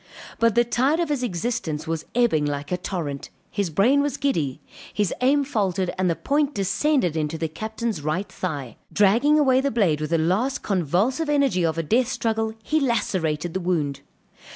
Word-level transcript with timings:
But 0.39 0.55
the 0.55 0.63
tide 0.65 0.99
of 0.99 1.09
his 1.09 1.21
existence 1.21 1.85
was 1.85 2.05
ebbing 2.15 2.43
like 2.47 2.71
a 2.71 2.77
torrent, 2.77 3.29
his 3.51 3.69
brain 3.69 4.01
was 4.01 4.17
giddy, 4.17 4.59
his 4.91 5.13
aim 5.21 5.43
faltered 5.43 5.93
and 5.95 6.09
the 6.09 6.15
point 6.15 6.55
descended 6.55 7.15
in 7.15 7.27
the 7.27 7.47
Captain's 7.47 8.01
right 8.01 8.27
thigh; 8.27 8.77
dragging 8.91 9.37
away 9.37 9.61
the 9.61 9.69
blade 9.69 10.01
with 10.01 10.09
the 10.09 10.17
last 10.17 10.63
convulsive 10.63 11.29
energy 11.29 11.63
of 11.63 11.77
a 11.77 11.83
death 11.83 12.07
struggle, 12.07 12.51
he 12.63 12.79
lacerated 12.79 13.53
the 13.53 13.59
wound. 13.59 13.99